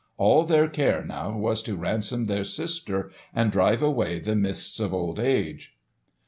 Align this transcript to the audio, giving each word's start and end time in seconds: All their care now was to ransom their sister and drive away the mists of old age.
All 0.17 0.45
their 0.45 0.67
care 0.67 1.05
now 1.05 1.37
was 1.37 1.61
to 1.61 1.75
ransom 1.75 2.25
their 2.25 2.43
sister 2.43 3.11
and 3.35 3.51
drive 3.51 3.83
away 3.83 4.17
the 4.17 4.35
mists 4.35 4.79
of 4.79 4.95
old 4.95 5.19
age. 5.19 5.75